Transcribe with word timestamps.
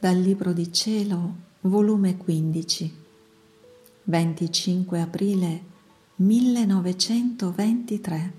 Dal 0.00 0.18
Libro 0.18 0.52
di 0.54 0.72
Cielo, 0.72 1.34
volume 1.60 2.16
15, 2.16 2.96
25 4.04 4.98
aprile 4.98 5.62
1923. 6.14 8.32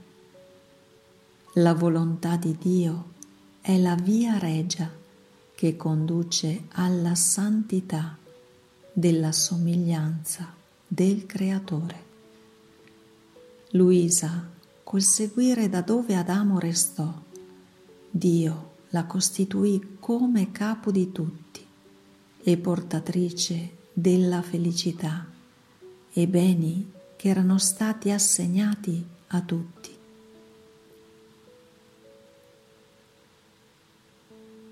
La 1.54 1.76
volontà 1.76 2.36
di 2.38 2.58
Dio 2.60 3.12
è 3.62 3.78
la 3.78 3.94
via 3.94 4.40
regia 4.40 4.90
che 5.54 5.78
conduce 5.78 6.64
alla 6.70 7.14
santità 7.14 8.18
della 8.92 9.32
somiglianza 9.32 10.52
del 10.88 11.28
Creatore. 11.28 12.04
Luisa, 13.74 14.50
col 14.82 15.04
seguire 15.04 15.70
da 15.70 15.82
dove 15.82 16.16
Adamo 16.16 16.58
restò, 16.58 17.14
Dio 18.10 18.70
la 18.90 19.06
costituì 19.06 19.91
come 20.02 20.52
capo 20.52 20.92
di 20.92 21.12
tutti 21.12 21.66
e 22.44 22.58
portatrice 22.58 23.78
della 23.94 24.42
felicità 24.42 25.26
e 26.12 26.28
beni 26.28 26.92
che 27.16 27.30
erano 27.30 27.58
stati 27.60 28.10
assegnati 28.10 29.06
a 29.28 29.42
tutti. 29.42 29.96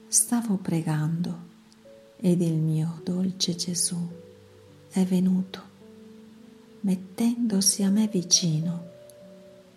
Stavo 0.07 0.55
pregando 0.55 1.47
ed 2.17 2.41
il 2.41 2.55
mio 2.55 2.99
dolce 3.03 3.55
Gesù 3.55 4.09
è 4.89 5.05
venuto, 5.05 5.61
mettendosi 6.81 7.83
a 7.83 7.89
me 7.91 8.07
vicino 8.07 8.83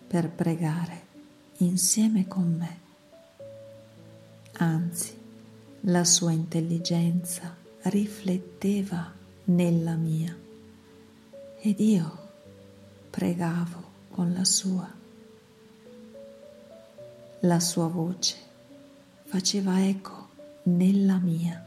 per 0.07 0.29
pregare 0.29 1.01
insieme 1.57 2.27
con 2.27 2.55
me 2.57 2.81
anzi 4.57 5.22
la 5.87 6.05
sua 6.05 6.31
intelligenza 6.31 7.53
rifletteva 7.83 9.11
nella 9.45 9.95
mia 9.95 10.33
ed 11.59 11.79
io 11.81 12.29
pregavo 13.09 13.91
con 14.09 14.31
la 14.31 14.45
sua. 14.45 14.89
La 17.41 17.59
sua 17.59 17.87
voce 17.87 18.35
faceva 19.25 19.85
eco 19.85 20.29
nella 20.63 21.17
mia 21.17 21.61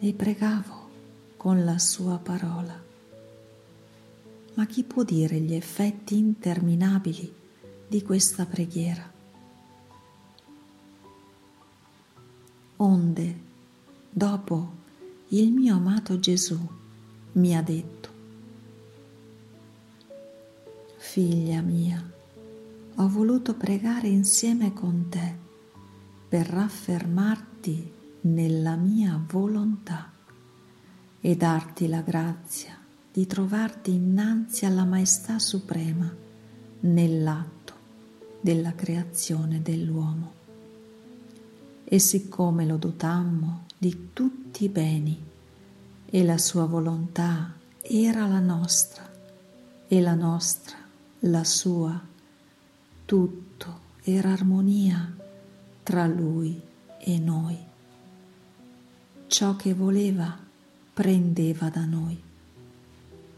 e 0.00 0.12
pregavo 0.12 0.88
con 1.36 1.64
la 1.64 1.78
sua 1.78 2.18
parola. 2.18 2.76
Ma 4.54 4.66
chi 4.66 4.82
può 4.82 5.04
dire 5.04 5.38
gli 5.38 5.54
effetti 5.54 6.18
interminabili 6.18 7.32
di 7.86 8.02
questa 8.02 8.46
preghiera? 8.46 9.19
Onde 12.82 13.38
dopo 14.10 14.78
il 15.28 15.52
mio 15.52 15.76
amato 15.76 16.18
Gesù 16.18 16.58
mi 17.32 17.56
ha 17.56 17.62
detto, 17.62 18.08
Figlia 20.96 21.60
mia, 21.60 22.02
ho 22.96 23.08
voluto 23.08 23.54
pregare 23.54 24.08
insieme 24.08 24.72
con 24.72 25.06
te 25.08 25.36
per 26.28 26.46
raffermarti 26.46 27.92
nella 28.22 28.76
mia 28.76 29.22
volontà 29.28 30.10
e 31.20 31.36
darti 31.36 31.86
la 31.86 32.00
grazia 32.00 32.78
di 33.12 33.26
trovarti 33.26 33.92
innanzi 33.92 34.64
alla 34.64 34.84
Maestà 34.84 35.38
Suprema 35.38 36.10
nell'atto 36.80 37.74
della 38.40 38.74
creazione 38.74 39.60
dell'uomo 39.60 40.39
e 41.92 41.98
siccome 41.98 42.64
lo 42.66 42.76
dotammo 42.76 43.66
di 43.76 44.10
tutti 44.12 44.62
i 44.62 44.68
beni 44.68 45.26
e 46.06 46.24
la 46.24 46.38
sua 46.38 46.64
volontà 46.66 47.52
era 47.82 48.28
la 48.28 48.38
nostra 48.38 49.10
e 49.88 50.00
la 50.00 50.14
nostra 50.14 50.76
la 51.24 51.42
sua, 51.42 52.00
tutto 53.04 53.80
era 54.04 54.30
armonia 54.30 55.12
tra 55.82 56.06
lui 56.06 56.62
e 57.00 57.18
noi. 57.18 57.58
Ciò 59.26 59.56
che 59.56 59.74
voleva 59.74 60.38
prendeva 60.94 61.70
da 61.70 61.84
noi. 61.84 62.22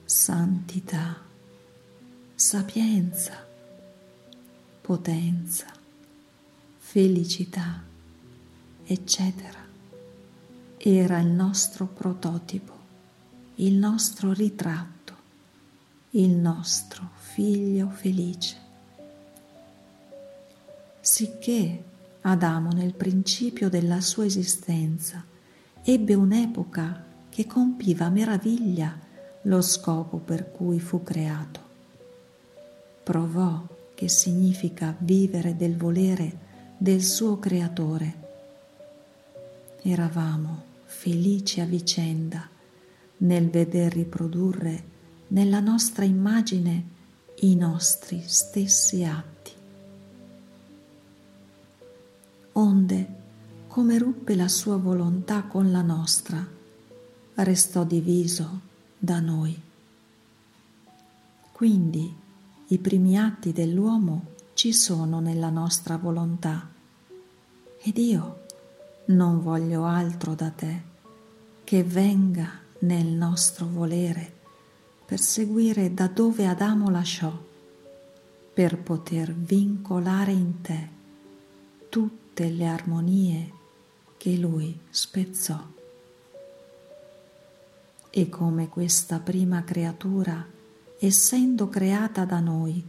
Santità, 0.05 1.23
sapienza, 2.35 3.47
potenza, 4.83 5.67
felicità 6.77 7.91
eccetera. 8.93 9.59
Era 10.77 11.19
il 11.19 11.29
nostro 11.29 11.87
prototipo, 11.87 12.73
il 13.57 13.75
nostro 13.75 14.33
ritratto, 14.33 15.15
il 16.11 16.31
nostro 16.31 17.11
figlio 17.17 17.89
felice. 17.89 18.57
Sicché 21.01 21.85
Adamo 22.25 22.71
nel 22.71 22.95
principio 22.95 23.69
della 23.69 24.01
sua 24.01 24.25
esistenza 24.25 25.25
ebbe 25.83 26.15
un'epoca 26.15 27.05
che 27.29 27.47
compiva 27.47 28.09
meraviglia 28.11 28.97
lo 29.43 29.61
scopo 29.61 30.19
per 30.19 30.53
cui 30.53 30.79
fu 30.79 31.03
creato. 31.03 31.61
Provò 33.03 33.67
che 33.95 34.09
significa 34.09 34.95
vivere 34.99 35.57
del 35.57 35.77
volere 35.77 36.51
del 36.79 37.03
suo 37.03 37.41
creatore 37.41 38.22
eravamo 39.83 40.65
felici 40.85 41.61
a 41.61 41.65
vicenda 41.65 42.49
nel 43.19 43.51
veder 43.51 43.93
riprodurre 43.93 44.91
nella 45.29 45.61
nostra 45.61 46.05
immagine 46.05 46.91
i 47.41 47.57
nostri 47.57 48.23
stessi 48.27 49.05
atti. 49.05 49.51
Onde, 52.53 53.07
come 53.67 53.99
ruppe 53.99 54.37
la 54.37 54.49
sua 54.49 54.77
volontà 54.77 55.43
con 55.45 55.73
la 55.73 55.83
nostra, 55.83 56.47
restò 57.35 57.85
diviso 57.85 58.61
da 58.99 59.19
noi. 59.21 59.61
Quindi 61.51 62.15
i 62.69 62.79
primi 62.79 63.19
atti 63.19 63.53
dell'uomo 63.53 64.27
ci 64.55 64.73
sono 64.73 65.21
nella 65.21 65.51
nostra 65.51 65.97
volontà 65.97 66.69
ed 67.83 67.99
io 67.99 68.42
non 69.13 69.43
voglio 69.43 69.85
altro 69.85 70.35
da 70.35 70.51
te 70.51 70.91
che 71.65 71.85
venga 71.85 72.51
nel 72.81 73.07
nostro 73.07 73.67
volere 73.67 74.41
per 75.05 75.21
seguire 75.21 75.93
da 75.93 76.07
dove 76.09 76.47
Adamo 76.47 76.91
lasciò, 76.91 77.33
per 78.55 78.79
poter 78.79 79.33
vincolare 79.35 80.33
in 80.33 80.61
te 80.63 80.89
tutte 81.89 82.49
le 82.49 82.67
armonie 82.67 83.53
che 84.17 84.37
lui 84.37 84.79
spezzò. 84.89 85.61
E 88.11 88.29
come 88.29 88.69
questa 88.69 89.19
prima 89.19 89.65
creatura, 89.65 90.47
essendo 90.99 91.69
creata 91.69 92.25
da 92.25 92.41
noi 92.41 92.85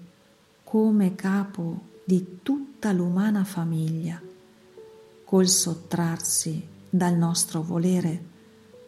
come 0.64 1.16
capo 1.16 1.82
di 2.06 2.40
tutta 2.42 2.92
l'umana 2.92 3.44
famiglia, 3.44 4.22
col 5.34 5.48
sottrarsi 5.48 6.64
dal 6.88 7.16
nostro 7.16 7.64
volere, 7.64 8.22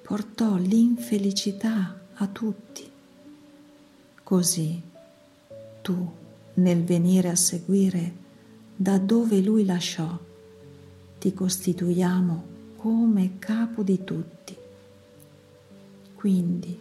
portò 0.03 0.57
l'infelicità 0.57 2.01
a 2.13 2.27
tutti. 2.27 2.87
Così 4.21 4.79
tu, 5.81 6.11
nel 6.53 6.83
venire 6.83 7.29
a 7.29 7.35
seguire 7.35 8.13
da 8.75 8.99
dove 8.99 9.41
lui 9.41 9.65
lasciò, 9.65 10.15
ti 11.17 11.33
costituiamo 11.33 12.43
come 12.75 13.39
capo 13.39 13.81
di 13.81 14.03
tutti. 14.03 14.55
Quindi, 16.13 16.79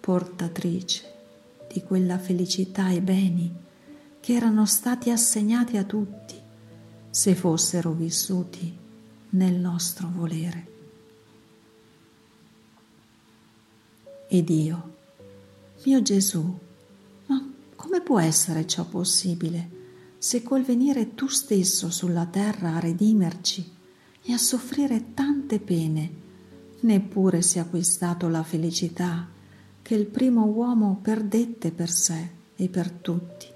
portatrice 0.00 1.02
di 1.70 1.82
quella 1.82 2.16
felicità 2.16 2.88
e 2.88 3.02
beni 3.02 3.54
che 4.20 4.32
erano 4.32 4.64
stati 4.64 5.10
assegnati 5.10 5.76
a 5.76 5.84
tutti, 5.84 6.34
se 7.10 7.34
fossero 7.34 7.92
vissuti 7.92 8.84
nel 9.30 9.54
nostro 9.54 10.10
volere. 10.12 10.74
Ed 14.28 14.48
io, 14.48 14.94
mio 15.84 16.02
Gesù, 16.02 16.58
ma 17.26 17.52
come 17.76 18.00
può 18.00 18.18
essere 18.18 18.66
ciò 18.66 18.84
possibile 18.84 19.74
se 20.18 20.42
col 20.42 20.62
venire 20.62 21.14
tu 21.14 21.28
stesso 21.28 21.90
sulla 21.90 22.26
terra 22.26 22.74
a 22.74 22.80
redimerci 22.80 23.74
e 24.22 24.32
a 24.32 24.38
soffrire 24.38 25.14
tante 25.14 25.60
pene, 25.60 26.10
neppure 26.80 27.42
si 27.42 27.58
è 27.58 27.60
acquistato 27.60 28.28
la 28.28 28.42
felicità 28.42 29.28
che 29.82 29.94
il 29.94 30.06
primo 30.06 30.46
uomo 30.46 30.98
perdette 31.00 31.70
per 31.70 31.90
sé 31.90 32.30
e 32.56 32.68
per 32.68 32.90
tutti? 32.90 33.46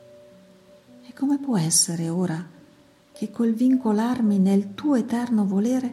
E 1.03 1.13
come 1.13 1.39
può 1.39 1.59
essere 1.59 2.09
ora 2.09 2.59
che 3.21 3.31
col 3.31 3.53
vincolarmi 3.53 4.39
nel 4.39 4.73
tuo 4.73 4.95
eterno 4.95 5.45
volere 5.45 5.93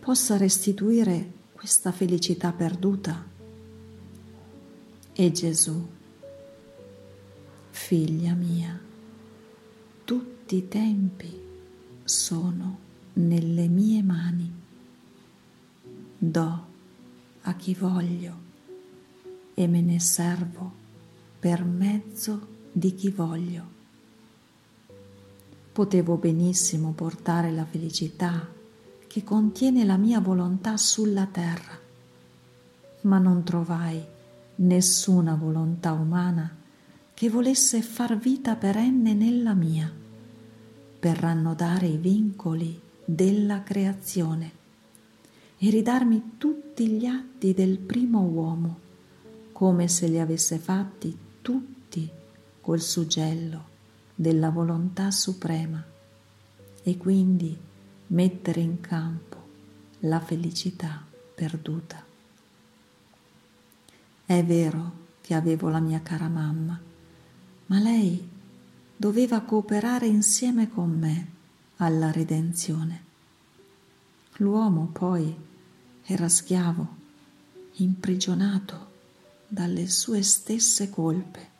possa 0.00 0.36
restituire 0.36 1.34
questa 1.52 1.92
felicità 1.92 2.50
perduta? 2.50 3.24
E 5.12 5.30
Gesù, 5.30 5.86
figlia 7.70 8.34
mia, 8.34 8.80
tutti 10.02 10.56
i 10.56 10.66
tempi 10.66 11.40
sono 12.02 12.78
nelle 13.12 13.68
mie 13.68 14.02
mani. 14.02 14.52
Do 16.18 16.66
a 17.42 17.54
chi 17.54 17.74
voglio 17.74 18.34
e 19.54 19.68
me 19.68 19.82
ne 19.82 20.00
servo 20.00 20.72
per 21.38 21.62
mezzo 21.62 22.48
di 22.72 22.92
chi 22.92 23.12
voglio. 23.12 23.75
Potevo 25.76 26.16
benissimo 26.16 26.92
portare 26.92 27.52
la 27.52 27.66
felicità 27.66 28.48
che 29.06 29.22
contiene 29.22 29.84
la 29.84 29.98
mia 29.98 30.20
volontà 30.20 30.78
sulla 30.78 31.26
terra, 31.26 31.78
ma 33.02 33.18
non 33.18 33.44
trovai 33.44 34.02
nessuna 34.54 35.34
volontà 35.34 35.92
umana 35.92 36.50
che 37.12 37.28
volesse 37.28 37.82
far 37.82 38.16
vita 38.16 38.56
perenne 38.56 39.12
nella 39.12 39.52
mia, 39.52 39.92
per 40.98 41.18
rannodare 41.18 41.88
i 41.88 41.98
vincoli 41.98 42.80
della 43.04 43.62
creazione 43.62 44.52
e 45.58 45.68
ridarmi 45.68 46.36
tutti 46.38 46.88
gli 46.88 47.04
atti 47.04 47.52
del 47.52 47.76
primo 47.76 48.22
uomo, 48.22 48.78
come 49.52 49.88
se 49.88 50.06
li 50.06 50.18
avesse 50.18 50.56
fatti 50.56 51.14
tutti 51.42 52.10
col 52.62 52.80
suggello 52.80 53.74
della 54.18 54.48
volontà 54.48 55.10
suprema 55.10 55.84
e 56.82 56.96
quindi 56.96 57.56
mettere 58.08 58.60
in 58.60 58.80
campo 58.80 59.44
la 60.00 60.20
felicità 60.20 61.04
perduta. 61.34 62.02
È 64.24 64.44
vero 64.44 65.04
che 65.20 65.34
avevo 65.34 65.68
la 65.68 65.80
mia 65.80 66.00
cara 66.00 66.28
mamma, 66.28 66.80
ma 67.66 67.78
lei 67.78 68.26
doveva 68.96 69.42
cooperare 69.42 70.06
insieme 70.06 70.70
con 70.70 70.90
me 70.90 71.28
alla 71.76 72.10
redenzione. 72.10 73.04
L'uomo 74.36 74.86
poi 74.86 75.34
era 76.04 76.28
schiavo, 76.28 76.88
imprigionato 77.74 78.94
dalle 79.46 79.88
sue 79.88 80.22
stesse 80.22 80.88
colpe, 80.88 81.50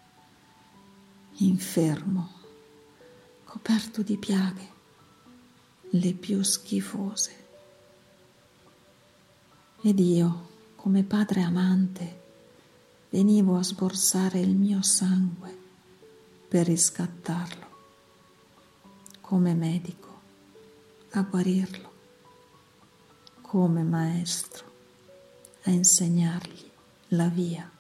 infermo, 1.39 2.31
coperto 3.57 4.03
di 4.03 4.19
piaghe, 4.19 4.69
le 5.89 6.13
più 6.13 6.43
schifose. 6.43 7.45
Ed 9.81 9.99
io, 9.99 10.49
come 10.77 11.03
padre 11.05 11.41
amante, 11.41 12.21
venivo 13.09 13.57
a 13.57 13.63
sborsare 13.63 14.41
il 14.41 14.55
mio 14.55 14.83
sangue 14.83 15.57
per 16.47 16.67
riscattarlo, 16.67 17.67
come 19.23 19.55
medico 19.55 20.21
a 21.13 21.23
guarirlo, 21.23 21.93
come 23.41 23.83
maestro 23.83 24.71
a 25.63 25.71
insegnargli 25.71 26.71
la 27.09 27.29
via. 27.29 27.71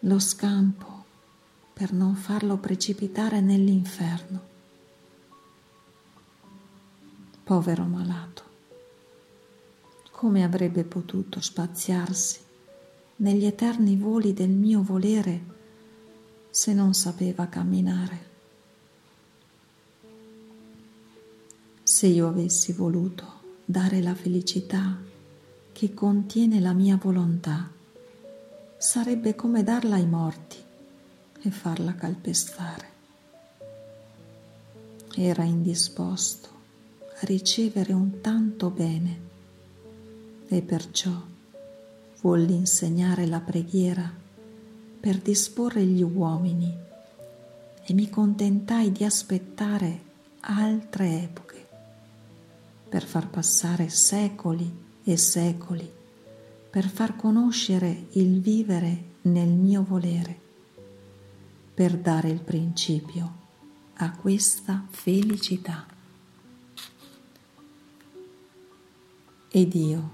Lo 0.00 0.18
scampo 0.18 0.93
per 1.74 1.92
non 1.92 2.14
farlo 2.14 2.56
precipitare 2.56 3.40
nell'inferno. 3.40 4.52
Povero 7.42 7.82
malato, 7.82 8.42
come 10.12 10.44
avrebbe 10.44 10.84
potuto 10.84 11.40
spaziarsi 11.40 12.38
negli 13.16 13.44
eterni 13.44 13.96
voli 13.96 14.32
del 14.32 14.50
mio 14.50 14.82
volere 14.82 15.52
se 16.48 16.72
non 16.72 16.94
sapeva 16.94 17.48
camminare. 17.48 18.32
Se 21.82 22.06
io 22.06 22.28
avessi 22.28 22.72
voluto 22.72 23.40
dare 23.64 24.00
la 24.00 24.14
felicità 24.14 24.96
che 25.72 25.92
contiene 25.92 26.60
la 26.60 26.72
mia 26.72 26.96
volontà, 27.02 27.68
sarebbe 28.78 29.34
come 29.34 29.64
darla 29.64 29.96
ai 29.96 30.06
morti 30.06 30.63
e 31.44 31.50
farla 31.50 31.94
calpestare. 31.94 32.88
Era 35.14 35.44
indisposto 35.44 36.48
a 37.20 37.26
ricevere 37.26 37.92
un 37.92 38.20
tanto 38.20 38.70
bene 38.70 39.20
e 40.48 40.62
perciò 40.62 41.12
volli 42.20 42.54
insegnare 42.54 43.26
la 43.26 43.40
preghiera 43.40 44.10
per 45.00 45.18
disporre 45.18 45.84
gli 45.84 46.02
uomini 46.02 46.74
e 47.86 47.92
mi 47.92 48.08
contentai 48.08 48.90
di 48.90 49.04
aspettare 49.04 50.00
altre 50.40 51.22
epoche 51.22 51.66
per 52.88 53.04
far 53.04 53.28
passare 53.28 53.88
secoli 53.90 54.82
e 55.04 55.16
secoli 55.16 55.92
per 56.70 56.88
far 56.88 57.14
conoscere 57.14 58.06
il 58.12 58.40
vivere 58.40 59.12
nel 59.22 59.48
mio 59.48 59.84
volere, 59.84 60.40
per 61.74 61.98
dare 61.98 62.28
il 62.28 62.40
principio 62.40 63.42
a 63.94 64.12
questa 64.12 64.86
felicità. 64.88 65.86
Ed 69.48 69.74
io, 69.74 70.10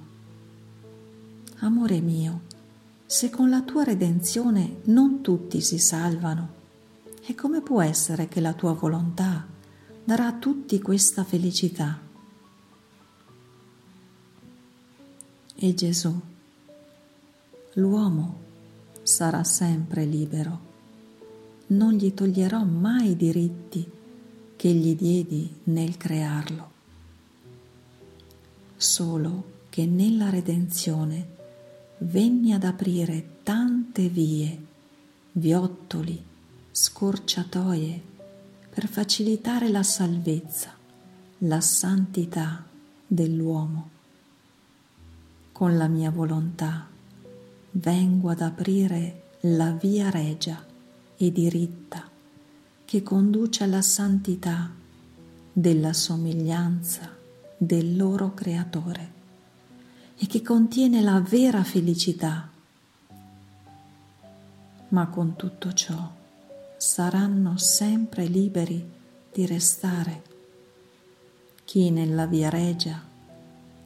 amore 1.59 2.01
mio, 2.01 2.41
se 3.07 3.29
con 3.31 3.51
la 3.51 3.62
tua 3.62 3.85
redenzione 3.85 4.81
non 4.85 5.21
tutti 5.21 5.61
si 5.61 5.79
salvano? 5.79 6.59
E 7.27 7.35
come 7.35 7.61
può 7.61 7.83
essere 7.83 8.29
che 8.29 8.41
la 8.41 8.55
tua 8.55 8.73
volontà 8.73 9.47
darà 10.05 10.27
a 10.27 10.33
tutti 10.33 10.81
questa 10.81 11.25
felicità? 11.25 11.99
E 15.55 15.75
Gesù, 15.75 16.19
l'uomo 17.75 18.41
sarà 19.03 19.45
sempre 19.45 20.05
libero, 20.05 20.69
non 21.70 21.93
gli 21.93 22.12
toglierò 22.14 22.65
mai 22.65 23.10
i 23.10 23.17
diritti 23.17 23.89
che 24.56 24.69
gli 24.70 24.94
diedi 24.96 25.60
nel 25.65 25.96
crearlo, 25.96 26.70
solo 28.77 29.58
che 29.69 29.86
nella 29.86 30.31
redenzione 30.31 31.39
venni 31.98 32.53
ad 32.53 32.65
aprire 32.65 33.39
tante 33.43 34.08
vie, 34.08 34.67
viottoli, 35.32 36.22
scorciatoie 36.70 38.03
per 38.69 38.89
facilitare 38.89 39.69
la 39.69 39.82
salvezza, 39.82 40.74
la 41.39 41.60
santità 41.60 42.65
dell'uomo. 43.06 43.89
Con 45.53 45.77
la 45.77 45.86
mia 45.86 46.10
volontà 46.10 46.89
vengo 47.72 48.29
ad 48.29 48.41
aprire 48.41 49.22
la 49.43 49.70
via 49.70 50.10
regia 50.10 50.69
e 51.22 51.31
diritta 51.31 52.08
che 52.86 53.03
conduce 53.03 53.65
alla 53.65 53.82
santità 53.82 54.70
della 55.53 55.93
somiglianza 55.93 57.15
del 57.58 57.94
loro 57.94 58.32
creatore 58.32 59.12
e 60.17 60.27
che 60.27 60.41
contiene 60.41 61.03
la 61.03 61.20
vera 61.20 61.62
felicità. 61.62 62.48
Ma 64.89 65.08
con 65.08 65.36
tutto 65.36 65.74
ciò 65.74 66.10
saranno 66.79 67.58
sempre 67.58 68.24
liberi 68.24 68.82
di 69.31 69.44
restare, 69.44 70.22
chi 71.65 71.91
nella 71.91 72.24
via 72.24 72.48
regia, 72.48 72.98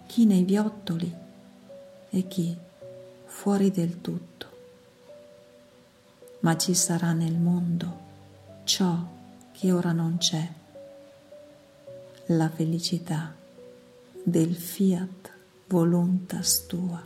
chi 0.06 0.24
nei 0.24 0.44
viottoli 0.44 1.12
e 2.10 2.28
chi 2.28 2.56
fuori 3.24 3.72
del 3.72 4.00
tutto. 4.00 4.53
Ma 6.44 6.58
ci 6.58 6.74
sarà 6.74 7.14
nel 7.14 7.38
mondo 7.38 8.00
ciò 8.64 9.02
che 9.50 9.72
ora 9.72 9.92
non 9.92 10.18
c'è, 10.18 10.46
la 12.26 12.50
felicità 12.50 13.34
del 14.22 14.54
fiat 14.54 15.32
voluntas 15.68 16.66
tua, 16.66 17.02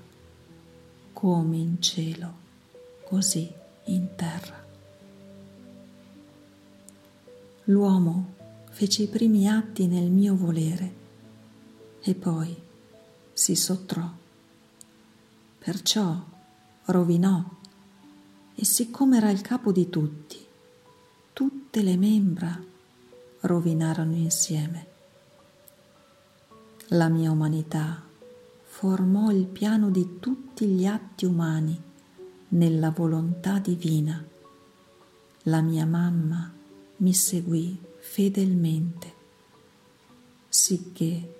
come 1.12 1.56
in 1.56 1.80
cielo, 1.80 2.34
così 3.04 3.48
in 3.84 4.08
terra. 4.16 4.60
L'uomo 7.66 8.34
fece 8.70 9.04
i 9.04 9.06
primi 9.06 9.48
atti 9.48 9.86
nel 9.86 10.10
mio 10.10 10.34
volere 10.34 10.92
e 12.02 12.12
poi 12.16 12.60
si 13.32 13.54
sottrò. 13.54 14.10
Perciò 15.58 16.24
rovinò 16.86 17.56
e 18.60 18.64
siccome 18.64 19.18
era 19.18 19.30
il 19.30 19.40
capo 19.40 19.70
di 19.70 19.88
tutti, 19.88 20.44
tutte 21.32 21.80
le 21.80 21.96
membra 21.96 22.60
rovinarono 23.42 24.16
insieme. 24.16 24.86
La 26.88 27.08
mia 27.08 27.30
umanità 27.30 28.02
formò 28.64 29.30
il 29.30 29.46
piano 29.46 29.90
di 29.90 30.18
tutti 30.18 30.66
gli 30.66 30.86
atti 30.86 31.24
umani 31.24 31.80
nella 32.48 32.90
volontà 32.90 33.60
divina. 33.60 34.26
La 35.42 35.60
mia 35.60 35.86
mamma 35.86 36.52
mi 36.96 37.14
seguì 37.14 37.78
fedelmente, 38.00 39.14
sicché 40.48 41.36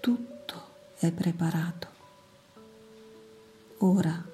tutto 0.00 0.62
è 0.96 1.10
preparato. 1.12 1.88
Ora 3.78 4.31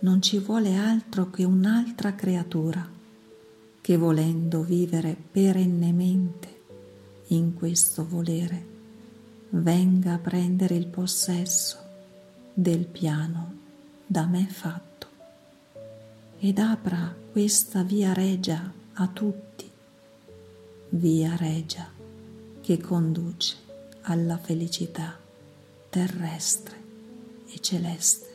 non 0.00 0.22
ci 0.22 0.38
vuole 0.38 0.76
altro 0.76 1.30
che 1.30 1.44
un'altra 1.44 2.14
creatura 2.14 2.88
che 3.80 3.96
volendo 3.96 4.62
vivere 4.62 5.16
perennemente 5.30 6.58
in 7.28 7.54
questo 7.54 8.06
volere 8.06 8.66
venga 9.50 10.14
a 10.14 10.18
prendere 10.18 10.74
il 10.74 10.86
possesso 10.86 11.78
del 12.52 12.86
piano 12.86 13.58
da 14.06 14.26
me 14.26 14.46
fatto 14.46 15.06
ed 16.38 16.58
apra 16.58 17.14
questa 17.32 17.82
via 17.82 18.12
regia 18.12 18.72
a 18.94 19.06
tutti, 19.08 19.70
via 20.90 21.36
regia 21.36 21.88
che 22.60 22.78
conduce 22.78 23.56
alla 24.02 24.38
felicità 24.38 25.18
terrestre 25.88 26.76
e 27.52 27.60
celeste. 27.60 28.29